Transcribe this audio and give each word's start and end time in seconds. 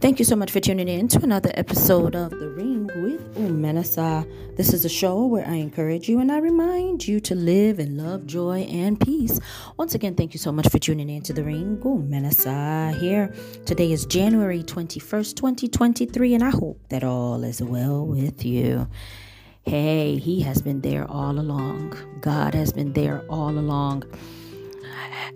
Thank 0.00 0.18
you 0.18 0.24
so 0.24 0.34
much 0.34 0.50
for 0.50 0.60
tuning 0.60 0.88
in 0.88 1.08
to 1.08 1.22
another 1.22 1.50
episode 1.52 2.16
of 2.16 2.30
The 2.30 2.48
Ring 2.48 2.86
with 3.02 3.34
Omenesa. 3.34 4.26
This 4.56 4.72
is 4.72 4.86
a 4.86 4.88
show 4.88 5.26
where 5.26 5.46
I 5.46 5.56
encourage 5.56 6.08
you 6.08 6.20
and 6.20 6.32
I 6.32 6.38
remind 6.38 7.06
you 7.06 7.20
to 7.20 7.34
live 7.34 7.78
in 7.78 7.98
love, 7.98 8.26
joy, 8.26 8.60
and 8.60 8.98
peace. 8.98 9.38
Once 9.76 9.94
again, 9.94 10.14
thank 10.14 10.32
you 10.32 10.38
so 10.38 10.52
much 10.52 10.70
for 10.70 10.78
tuning 10.78 11.10
in 11.10 11.20
to 11.24 11.34
The 11.34 11.44
Ring. 11.44 11.76
Omenesa 11.84 12.98
here. 12.98 13.34
Today 13.66 13.92
is 13.92 14.06
January 14.06 14.62
21st, 14.62 15.36
2023, 15.36 16.32
and 16.32 16.44
I 16.44 16.50
hope 16.50 16.80
that 16.88 17.04
all 17.04 17.44
is 17.44 17.60
well 17.60 18.06
with 18.06 18.42
you. 18.42 18.88
Hey, 19.64 20.16
He 20.16 20.40
has 20.40 20.62
been 20.62 20.80
there 20.80 21.06
all 21.10 21.38
along. 21.38 21.94
God 22.22 22.54
has 22.54 22.72
been 22.72 22.94
there 22.94 23.22
all 23.28 23.50
along. 23.50 24.04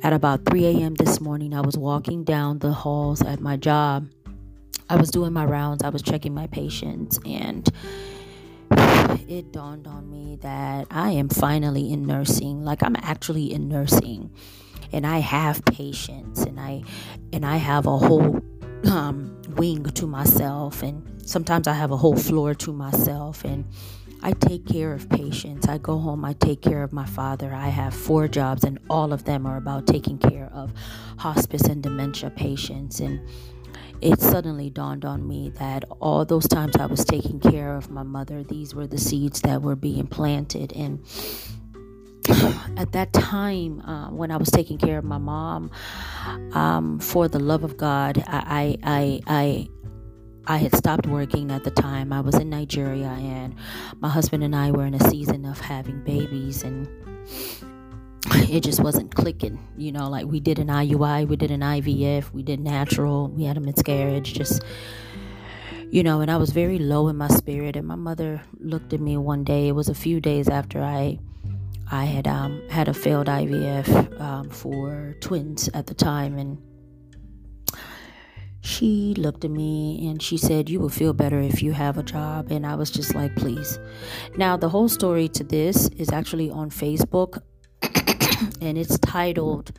At 0.03 0.15
about 0.15 0.47
3 0.47 0.65
a.m. 0.65 0.95
this 0.95 1.21
morning, 1.21 1.53
I 1.53 1.61
was 1.61 1.77
walking 1.77 2.25
down 2.25 2.61
the 2.61 2.73
halls 2.73 3.21
at 3.21 3.41
my 3.41 3.59
job 3.59 4.09
I 4.89 4.97
was 4.97 5.11
doing 5.11 5.33
my 5.33 5.45
rounds, 5.45 5.83
I 5.83 5.89
was 5.89 6.03
checking 6.03 6.35
my 6.35 6.47
patients, 6.49 7.19
and 7.25 7.71
it 9.29 9.53
dawned 9.53 9.87
on 9.87 10.11
me 10.11 10.37
that 10.43 10.87
I 10.91 11.11
am 11.13 11.29
finally 11.29 11.93
in 11.93 12.03
nursing. 12.03 12.65
Like 12.65 12.83
I'm 12.83 12.97
actually 12.97 13.53
in 13.53 13.69
nursing, 13.69 14.31
and 14.93 15.07
I 15.07 15.19
have 15.19 15.65
patients, 15.65 16.43
and 16.43 16.61
I 16.61 16.83
and 17.33 17.47
I 17.47 17.57
have 17.57 17.87
a 17.87 17.97
whole 17.97 18.43
um, 18.91 19.41
wing 19.57 19.85
to 19.85 20.07
myself, 20.07 20.83
and 20.83 21.03
sometimes 21.27 21.67
I 21.67 21.73
have 21.73 21.91
a 21.91 21.97
whole 21.97 22.17
floor 22.17 22.55
to 22.55 22.73
myself, 22.73 23.45
and 23.45 23.65
I 24.23 24.33
take 24.33 24.67
care 24.67 24.93
of 24.93 25.09
patients. 25.09 25.69
I 25.69 25.79
go 25.79 25.99
home, 25.99 26.25
I 26.25 26.35
take 26.35 26.63
care 26.63 26.83
of 26.83 26.93
my 26.93 27.07
father. 27.07 27.53
I 27.53 27.69
have 27.69 27.95
four 27.95 28.29
jobs, 28.29 28.65
and 28.65 28.79
all 28.91 29.13
of 29.13 29.25
them 29.25 29.47
are 29.47 29.57
about 29.57 29.87
taking 29.87 30.19
care 30.19 30.51
of 30.53 30.73
hospice 31.19 31.63
and 31.63 31.83
dementia 31.83 32.31
patients. 32.31 33.01
And 33.01 33.21
it 34.05 34.21
suddenly 34.21 34.69
dawned 34.69 35.05
on 35.05 35.27
me 35.27 35.49
that 35.59 35.83
all 35.99 36.27
those 36.27 36.47
times 36.47 36.77
I 36.77 36.85
was 36.85 37.07
taking 37.07 37.41
care 37.41 37.75
of 37.75 37.91
my 37.91 38.03
mother, 38.03 38.45
these 38.45 38.75
were 38.75 38.87
the 38.87 38.99
seeds 38.99 39.41
that 39.41 39.63
were 39.63 39.77
being 39.77 40.07
planted. 40.07 40.73
And 40.73 41.03
at 42.79 42.93
that 42.93 43.15
time, 43.15 43.81
uh, 43.81 44.11
when 44.11 44.31
I 44.31 44.37
was 44.37 44.51
taking 44.51 44.77
care 44.77 44.99
of 44.99 45.05
my 45.05 45.17
mom, 45.17 45.71
um, 46.53 46.99
for 47.01 47.29
the 47.29 47.41
love 47.41 47.65
of 47.65 47.79
God, 47.79 48.23
I, 48.27 48.77
I, 48.85 49.21
I, 49.27 49.69
I 50.47 50.59
had 50.59 50.77
stopped 50.77 51.07
working 51.07 51.51
at 51.51 51.65
the 51.65 51.71
time. 51.71 52.13
I 52.13 52.21
was 52.21 52.35
in 52.35 52.51
Nigeria, 52.51 53.09
and 53.09 53.55
my 54.01 54.11
husband 54.11 54.45
and 54.45 54.55
I 54.55 54.71
were 54.71 54.85
in 54.85 54.93
a 54.93 55.11
season 55.11 55.47
of 55.47 55.59
having 55.61 56.05
babies, 56.05 56.63
and 56.63 56.87
it 58.33 58.61
just 58.63 58.81
wasn't 58.81 59.15
clicking. 59.15 59.59
You 59.77 59.93
know, 59.93 60.09
like 60.09 60.27
we 60.27 60.41
did 60.41 60.59
an 60.59 60.69
IUI, 60.69 61.29
we 61.29 61.37
did 61.37 61.51
an 61.51 61.61
IVF, 61.61 62.33
we 62.33 62.43
did 62.43 62.61
natural, 62.61 63.29
we 63.29 63.45
had 63.45 63.57
a 63.57 63.61
miscarriage, 63.61 64.35
just 64.35 64.63
you 65.91 66.03
know, 66.03 66.21
and 66.21 66.31
I 66.31 66.37
was 66.39 66.51
very 66.51 66.79
low 66.79 67.07
in 67.09 67.17
my 67.17 67.29
spirit. 67.29 67.77
And 67.77 67.87
my 67.87 67.95
mother 67.95 68.43
looked 68.59 68.93
at 68.93 69.01
me 69.01 69.17
one 69.17 69.45
day. 69.45 69.69
It 69.69 69.73
was 69.73 69.89
a 69.89 69.95
few 69.95 70.21
days 70.21 70.49
after 70.49 70.83
I 70.83 71.19
I 71.91 72.07
had 72.07 72.27
um, 72.27 72.63
had 72.71 72.89
a 72.89 72.95
failed 72.95 73.27
IVF 73.27 74.21
um, 74.21 74.49
for 74.51 75.15
twins 75.21 75.69
at 75.75 75.87
the 75.87 75.95
time, 75.95 76.39
and 76.39 76.59
she 78.65 79.15
looked 79.19 79.45
at 79.45 79.51
me 79.51 80.09
and 80.09 80.23
she 80.23 80.39
said, 80.39 80.71
You 80.71 80.81
will 80.81 80.89
feel 80.89 81.13
better 81.13 81.39
if 81.39 81.63
you 81.63 81.73
have 81.73 81.99
a 81.99 82.03
job. 82.03 82.51
And 82.51 82.67
I 82.67 82.75
was 82.75 82.91
just 82.91 83.15
like, 83.15 83.37
Please. 83.37 83.79
Now, 84.37 84.57
the 84.57 84.71
whole 84.71 84.89
story 84.89 85.29
to 85.29 85.45
this 85.45 85.89
is 85.89 86.11
actually 86.11 86.51
on 86.51 86.71
Facebook 86.71 87.43
and 88.61 88.79
it's 88.79 88.99
titled 88.99 89.73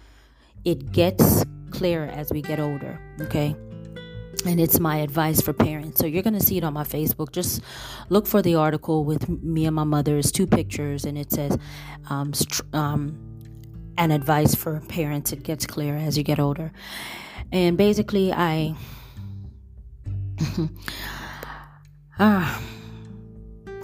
It 0.64 0.92
Gets 0.92 1.46
Clearer 1.72 2.08
as 2.08 2.32
We 2.32 2.42
Get 2.42 2.60
Older. 2.60 3.00
Okay. 3.22 3.56
And 4.46 4.60
it's 4.60 4.80
my 4.80 4.98
advice 4.98 5.42
for 5.42 5.54
parents. 5.54 6.00
So 6.00 6.06
you're 6.06 6.22
going 6.22 6.36
to 6.36 6.46
see 6.46 6.58
it 6.58 6.64
on 6.64 6.74
my 6.74 6.84
Facebook. 6.84 7.32
Just 7.32 7.62
look 8.10 8.28
for 8.28 8.42
the 8.42 8.56
article 8.56 9.04
with 9.04 9.28
me 9.28 9.66
and 9.66 9.76
my 9.76 9.84
mother's 9.84 10.32
two 10.32 10.46
pictures, 10.46 11.06
and 11.06 11.18
it 11.18 11.32
says, 11.32 11.58
um, 12.10 12.34
um, 12.74 13.18
an 13.98 14.12
advice 14.12 14.54
for 14.54 14.80
parents. 14.82 15.32
It 15.32 15.44
gets 15.44 15.66
clearer 15.66 15.98
as 15.98 16.18
you 16.18 16.24
get 16.24 16.40
older. 16.40 16.72
And 17.52 17.78
basically, 17.78 18.32
I. 18.34 18.76
ah, 22.20 22.62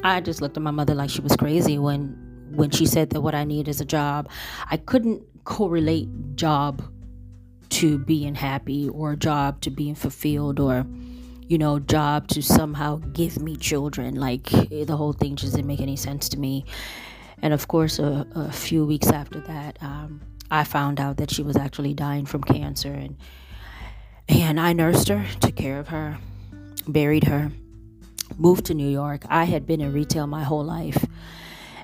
I 0.03 0.19
just 0.19 0.41
looked 0.41 0.57
at 0.57 0.63
my 0.63 0.71
mother 0.71 0.93
like 0.93 1.09
she 1.09 1.21
was 1.21 1.35
crazy 1.35 1.77
when 1.77 2.20
when 2.55 2.69
she 2.71 2.85
said 2.85 3.11
that 3.11 3.21
what 3.21 3.35
I 3.35 3.43
need 3.43 3.67
is 3.67 3.81
a 3.81 3.85
job, 3.85 4.29
I 4.69 4.77
couldn't 4.77 5.23
correlate 5.43 6.07
job 6.35 6.83
to 7.69 7.97
being 7.97 8.35
happy 8.35 8.89
or 8.89 9.15
job 9.15 9.61
to 9.61 9.69
being 9.69 9.95
fulfilled 9.95 10.59
or 10.59 10.85
you 11.47 11.57
know 11.57 11.79
job 11.79 12.27
to 12.29 12.41
somehow 12.41 12.97
give 13.13 13.41
me 13.41 13.55
children. 13.55 14.15
Like 14.15 14.49
the 14.49 14.95
whole 14.95 15.13
thing 15.13 15.35
just 15.35 15.55
didn't 15.55 15.67
make 15.67 15.81
any 15.81 15.95
sense 15.95 16.29
to 16.29 16.39
me. 16.39 16.65
And 17.41 17.53
of 17.53 17.67
course 17.67 17.97
a, 17.99 18.27
a 18.35 18.51
few 18.51 18.85
weeks 18.85 19.07
after 19.07 19.39
that 19.41 19.81
um, 19.81 20.21
i 20.51 20.63
found 20.63 20.99
out 20.99 21.17
that 21.17 21.31
she 21.31 21.41
was 21.41 21.55
actually 21.55 21.93
dying 21.93 22.25
from 22.25 22.43
cancer 22.43 22.93
and 22.93 23.17
and 24.27 24.59
i 24.59 24.73
nursed 24.73 25.07
her 25.07 25.25
took 25.39 25.55
care 25.55 25.79
of 25.79 25.87
her 25.87 26.17
buried 26.87 27.23
her 27.23 27.51
moved 28.37 28.65
to 28.65 28.73
new 28.73 28.89
york. 28.89 29.23
I 29.29 29.45
had 29.45 29.65
been 29.65 29.81
in 29.81 29.93
retail 29.93 30.27
my 30.27 30.43
whole 30.43 30.63
life 30.63 31.05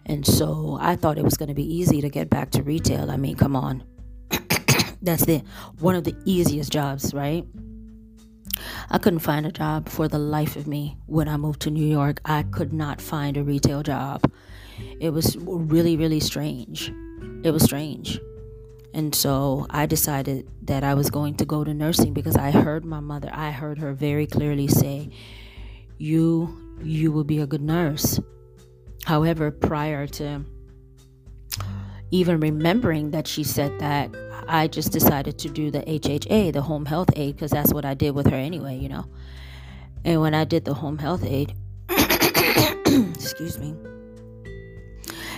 and 0.07 0.25
so 0.25 0.77
I 0.79 0.95
thought 0.95 1.17
it 1.17 1.23
was 1.25 1.35
going 1.35 1.49
to 1.49 1.53
be 1.53 1.75
easy 1.75 1.99
to 2.01 2.09
get 2.09 2.29
back 2.29 2.51
to 2.51 2.63
retail. 2.63 3.11
I 3.11 3.17
mean, 3.17 3.35
come 3.35 3.55
on. 3.55 3.83
That's 5.01 5.25
the 5.25 5.43
one 5.79 5.95
of 5.95 6.05
the 6.05 6.15
easiest 6.23 6.71
jobs, 6.71 7.13
right? 7.13 7.45
I 8.89 8.97
couldn't 8.97 9.19
find 9.19 9.45
a 9.45 9.51
job 9.51 9.89
for 9.89 10.07
the 10.07 10.17
life 10.17 10.55
of 10.55 10.65
me 10.65 10.97
when 11.07 11.27
I 11.27 11.35
moved 11.35 11.61
to 11.63 11.69
New 11.69 11.85
York. 11.85 12.21
I 12.23 12.43
could 12.43 12.71
not 12.71 13.01
find 13.01 13.35
a 13.35 13.43
retail 13.43 13.83
job. 13.83 14.31
It 15.01 15.09
was 15.09 15.35
really, 15.37 15.97
really 15.97 16.21
strange. 16.21 16.91
It 17.43 17.51
was 17.51 17.63
strange. 17.63 18.17
And 18.93 19.13
so 19.13 19.67
I 19.69 19.85
decided 19.87 20.47
that 20.63 20.85
I 20.85 20.93
was 20.93 21.09
going 21.09 21.35
to 21.35 21.45
go 21.45 21.65
to 21.65 21.73
nursing 21.73 22.13
because 22.13 22.37
I 22.37 22.51
heard 22.51 22.85
my 22.85 23.01
mother, 23.01 23.29
I 23.33 23.51
heard 23.51 23.77
her 23.79 23.93
very 23.93 24.25
clearly 24.25 24.67
say, 24.67 25.09
"You 25.97 26.57
you 26.81 27.11
will 27.11 27.25
be 27.25 27.39
a 27.39 27.45
good 27.45 27.61
nurse." 27.61 28.19
However, 29.07 29.51
prior 29.51 30.05
to 30.05 30.43
even 32.11 32.41
remembering 32.41 33.11
that 33.11 33.25
she 33.25 33.41
said 33.41 33.79
that, 33.79 34.13
I 34.49 34.67
just 34.67 34.91
decided 34.91 35.39
to 35.39 35.47
do 35.47 35.71
the 35.71 35.79
HHA, 35.79 36.51
the 36.51 36.61
home 36.61 36.83
health 36.83 37.11
aide, 37.15 37.37
because 37.37 37.51
that's 37.51 37.71
what 37.71 37.85
I 37.85 37.93
did 37.93 38.15
with 38.15 38.27
her 38.27 38.35
anyway, 38.35 38.77
you 38.77 38.89
know. 38.89 39.05
And 40.03 40.19
when 40.19 40.33
I 40.33 40.43
did 40.43 40.65
the 40.65 40.73
home 40.73 40.97
health 40.97 41.23
aide, 41.23 41.55
excuse 43.15 43.57
me, 43.57 43.73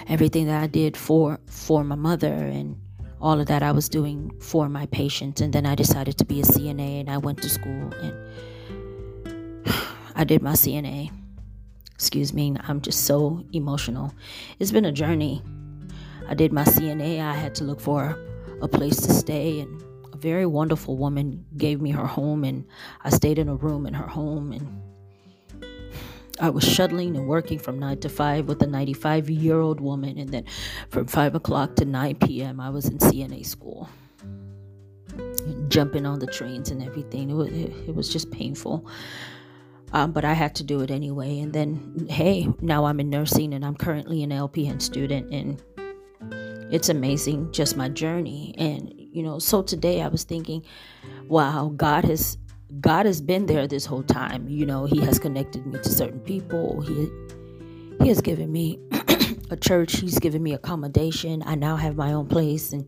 everything 0.08 0.48
that 0.48 0.64
I 0.64 0.66
did 0.66 0.98
for 0.98 1.40
for 1.46 1.84
my 1.84 1.94
mother 1.94 2.34
and 2.34 2.76
all 3.22 3.40
of 3.40 3.46
that 3.46 3.62
I 3.62 3.72
was 3.72 3.88
doing 3.88 4.32
for 4.40 4.68
my 4.68 4.88
patients. 4.88 5.42
And 5.42 5.54
then 5.54 5.68
I 5.68 5.76
decided 5.76 6.18
to 6.18 6.26
be 6.26 6.42
a 6.42 6.44
CNA, 6.44 7.02
and 7.02 7.10
I 7.12 7.20
went 7.20 7.40
to 7.44 7.50
school 7.50 7.94
and 8.02 8.16
I 10.16 10.24
did 10.24 10.42
my 10.42 10.54
CNA 10.54 11.12
excuse 12.00 12.34
me, 12.34 12.56
I'm 12.66 12.80
just 12.80 13.04
so 13.04 13.44
emotional. 13.52 14.14
It's 14.58 14.72
been 14.72 14.86
a 14.86 14.92
journey. 14.92 15.44
I 16.30 16.34
did 16.34 16.54
my 16.54 16.64
CNA, 16.64 17.20
I 17.20 17.34
had 17.34 17.54
to 17.56 17.66
look 17.66 17.82
for 17.82 18.18
a 18.62 18.70
place 18.70 18.96
to 19.02 19.14
stay, 19.14 19.60
and 19.60 19.84
a 20.14 20.16
very 20.16 20.46
wonderful 20.46 20.96
woman 20.96 21.46
gave 21.58 21.82
me 21.82 21.92
her 21.92 22.06
home, 22.06 22.46
and 22.46 22.66
I 23.04 23.10
stayed 23.10 23.38
in 23.38 23.50
a 23.50 23.56
room 23.56 23.86
in 23.86 23.94
her 23.94 24.08
home, 24.08 24.54
and 24.54 24.82
I 26.40 26.50
was 26.50 26.64
shuttling 26.64 27.18
and 27.18 27.28
working 27.28 27.60
from 27.60 27.80
9 27.80 28.00
to 28.00 28.08
5 28.08 28.48
with 28.48 28.62
a 28.62 28.68
95 28.68 29.30
year 29.30 29.60
old 29.60 29.82
woman, 29.82 30.18
and 30.18 30.30
then 30.30 30.46
from 30.88 31.06
5 31.06 31.36
o'clock 31.36 31.76
to 31.76 31.86
9 31.86 32.16
p.m., 32.16 32.62
I 32.62 32.70
was 32.70 32.86
in 32.86 32.98
CNA 33.00 33.46
school. 33.46 33.90
Jumping 35.68 36.06
on 36.06 36.20
the 36.20 36.28
trains 36.28 36.72
and 36.72 36.82
everything. 36.82 37.30
It 37.30 37.34
was, 37.34 37.50
it, 37.50 37.74
it 37.90 37.94
was 37.94 38.08
just 38.08 38.32
painful. 38.32 38.88
Um, 39.92 40.12
but 40.12 40.24
I 40.24 40.34
had 40.34 40.56
to 40.56 40.64
do 40.64 40.82
it 40.82 40.92
anyway. 40.92 41.40
And 41.40 41.54
then, 41.54 42.08
hey, 42.10 42.48
now 42.62 42.86
I'm 42.86 43.00
in 43.00 43.10
nursing 43.10 43.54
and 43.54 43.66
I'm 43.66 43.76
currently 43.76 44.24
an 44.24 44.30
LPN 44.30 44.82
student, 44.82 45.34
and 45.34 45.62
it's 46.72 46.90
amazing 46.90 47.52
just 47.52 47.76
my 47.76 47.90
journey. 47.90 48.54
And 48.58 48.94
you 48.96 49.24
know, 49.24 49.40
so 49.40 49.62
today 49.62 50.02
I 50.02 50.08
was 50.08 50.24
thinking, 50.24 50.64
wow, 51.28 51.74
God 51.76 52.06
has 52.06 52.38
God 52.82 53.08
has 53.08 53.20
been 53.20 53.48
there 53.48 53.68
this 53.68 53.86
whole 53.86 54.04
time. 54.04 54.48
You 54.48 54.66
know, 54.66 54.86
He 54.86 55.00
has 55.02 55.18
connected 55.18 55.66
me 55.66 55.80
to 55.80 55.90
certain 55.90 56.20
people. 56.20 56.82
He 56.82 57.10
He 58.02 58.08
has 58.10 58.22
given 58.22 58.52
me 58.52 58.80
a 59.50 59.58
church. 59.58 60.00
He's 60.00 60.20
given 60.20 60.44
me 60.44 60.54
accommodation. 60.54 61.42
I 61.46 61.56
now 61.56 61.76
have 61.76 61.96
my 61.96 62.14
own 62.14 62.28
place 62.28 62.72
and 62.74 62.88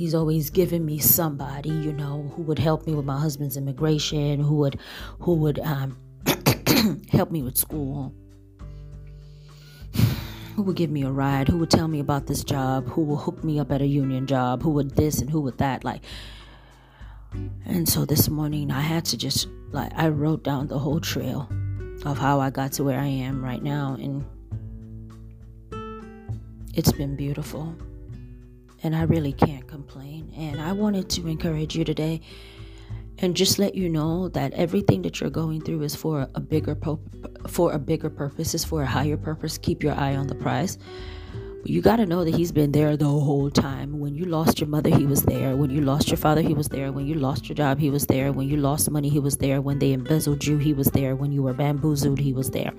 he's 0.00 0.14
always 0.14 0.48
given 0.48 0.86
me 0.86 0.98
somebody, 0.98 1.68
you 1.68 1.92
know, 1.92 2.32
who 2.34 2.40
would 2.40 2.58
help 2.58 2.86
me 2.86 2.94
with 2.94 3.04
my 3.04 3.20
husband's 3.20 3.58
immigration, 3.58 4.40
who 4.40 4.54
would 4.56 4.80
who 5.18 5.34
would 5.34 5.58
um, 5.58 5.94
help 7.10 7.30
me 7.30 7.42
with 7.42 7.58
school. 7.58 8.10
Who 10.56 10.62
would 10.62 10.76
give 10.76 10.90
me 10.90 11.02
a 11.02 11.10
ride? 11.10 11.48
Who 11.48 11.58
would 11.58 11.70
tell 11.70 11.86
me 11.86 12.00
about 12.00 12.26
this 12.26 12.42
job? 12.42 12.88
Who 12.88 13.02
will 13.02 13.18
hook 13.18 13.44
me 13.44 13.60
up 13.60 13.70
at 13.70 13.82
a 13.82 13.86
union 13.86 14.26
job? 14.26 14.62
Who 14.62 14.70
would 14.70 14.96
this 14.96 15.20
and 15.20 15.28
who 15.28 15.42
would 15.42 15.58
that? 15.58 15.84
Like, 15.84 16.02
And 17.66 17.86
so 17.86 18.06
this 18.06 18.30
morning 18.30 18.70
I 18.70 18.80
had 18.80 19.04
to 19.06 19.18
just 19.18 19.48
like 19.70 19.92
I 19.94 20.08
wrote 20.08 20.42
down 20.42 20.68
the 20.68 20.78
whole 20.78 21.00
trail 21.00 21.46
of 22.06 22.16
how 22.16 22.40
I 22.40 22.48
got 22.48 22.72
to 22.72 22.84
where 22.84 22.98
I 22.98 23.06
am 23.06 23.44
right 23.44 23.62
now 23.62 23.98
and 24.00 24.24
it's 26.72 26.92
been 26.92 27.16
beautiful. 27.16 27.76
And 28.82 28.96
I 28.96 29.02
really 29.02 29.32
can't 29.32 29.66
complain. 29.66 30.32
And 30.36 30.60
I 30.60 30.72
wanted 30.72 31.08
to 31.10 31.26
encourage 31.28 31.76
you 31.76 31.84
today 31.84 32.20
and 33.18 33.36
just 33.36 33.58
let 33.58 33.74
you 33.74 33.88
know 33.88 34.28
that 34.30 34.52
everything 34.54 35.02
that 35.02 35.20
you're 35.20 35.30
going 35.30 35.60
through 35.60 35.82
is 35.82 35.94
for 35.94 36.28
a 36.34 36.40
bigger 36.40 36.74
po- 36.74 37.00
for 37.46 37.72
a 37.72 37.78
bigger 37.78 38.08
purpose, 38.08 38.54
is 38.54 38.64
for 38.64 38.82
a 38.82 38.86
higher 38.86 39.16
purpose. 39.16 39.58
Keep 39.58 39.82
your 39.82 39.94
eye 39.94 40.16
on 40.16 40.26
the 40.26 40.34
prize. 40.34 40.78
You 41.62 41.82
got 41.82 41.96
to 41.96 42.06
know 42.06 42.24
that 42.24 42.34
he's 42.34 42.52
been 42.52 42.72
there 42.72 42.96
the 42.96 43.04
whole 43.04 43.50
time. 43.50 44.00
When 44.00 44.14
you 44.14 44.24
lost 44.24 44.60
your 44.60 44.68
mother, 44.68 44.88
he 44.88 45.04
was 45.04 45.24
there. 45.24 45.54
When 45.56 45.68
you 45.68 45.82
lost 45.82 46.08
your 46.08 46.16
father, 46.16 46.40
he 46.40 46.54
was 46.54 46.70
there. 46.70 46.90
When 46.90 47.06
you 47.06 47.16
lost 47.16 47.50
your 47.50 47.56
job, 47.56 47.78
he 47.78 47.90
was 47.90 48.06
there. 48.06 48.32
When 48.32 48.48
you 48.48 48.56
lost 48.56 48.90
money, 48.90 49.10
he 49.10 49.20
was 49.20 49.36
there. 49.36 49.60
When 49.60 49.78
they 49.78 49.92
embezzled 49.92 50.46
you, 50.46 50.56
he 50.56 50.72
was 50.72 50.86
there. 50.86 51.14
When 51.14 51.32
you 51.32 51.42
were 51.42 51.52
bamboozled, 51.52 52.18
he 52.18 52.32
was 52.32 52.50
there. 52.50 52.72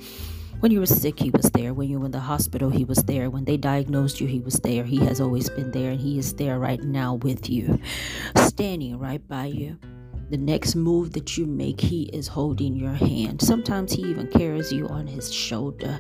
When 0.62 0.72
you 0.72 0.80
were 0.80 0.86
sick, 0.86 1.20
he 1.20 1.32
was 1.32 1.50
there. 1.50 1.74
When 1.74 1.90
you 1.90 2.00
were 2.00 2.06
in 2.06 2.12
the 2.12 2.20
hospital, 2.20 2.70
he 2.70 2.86
was 2.86 3.00
there. 3.00 3.32
When 3.32 3.46
they 3.46 3.58
diagnosed 3.58 4.22
you, 4.22 4.28
he 4.28 4.42
was 4.42 4.60
there. 4.60 4.84
He 4.84 4.98
has 4.98 5.20
always 5.20 5.50
been 5.50 5.72
there, 5.72 5.90
and 5.90 6.00
he 6.00 6.20
is 6.20 6.34
there 6.36 6.60
right 6.60 6.80
now 6.84 7.16
with 7.16 7.50
you, 7.50 7.80
standing 8.36 9.00
right 9.00 9.28
by 9.28 9.46
you. 9.46 9.80
The 10.30 10.38
next 10.38 10.76
move 10.76 11.14
that 11.14 11.36
you 11.36 11.48
make, 11.48 11.82
he 11.82 12.04
is 12.14 12.28
holding 12.28 12.76
your 12.76 12.94
hand. 12.94 13.42
Sometimes 13.42 13.92
he 13.92 14.04
even 14.04 14.28
carries 14.28 14.72
you 14.72 14.88
on 14.88 15.08
his 15.08 15.34
shoulder. 15.34 16.00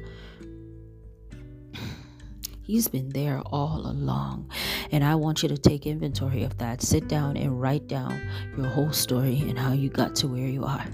He's 2.61 2.87
been 2.87 3.09
there 3.09 3.41
all 3.47 3.87
along. 3.87 4.51
And 4.91 5.03
I 5.03 5.15
want 5.15 5.41
you 5.41 5.49
to 5.49 5.57
take 5.57 5.87
inventory 5.87 6.43
of 6.43 6.59
that. 6.59 6.83
Sit 6.83 7.07
down 7.07 7.35
and 7.35 7.59
write 7.59 7.87
down 7.87 8.21
your 8.55 8.67
whole 8.67 8.93
story 8.93 9.39
and 9.39 9.57
how 9.57 9.73
you 9.73 9.89
got 9.89 10.13
to 10.17 10.27
where 10.27 10.45
you 10.45 10.65
are. 10.65 10.85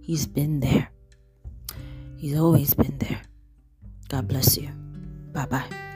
He's 0.00 0.24
been 0.24 0.60
there. 0.60 0.91
He's 2.22 2.38
always 2.38 2.72
been 2.72 2.98
there. 2.98 3.20
God 4.06 4.28
bless 4.28 4.56
you. 4.56 4.70
Bye 5.34 5.46
bye. 5.46 5.91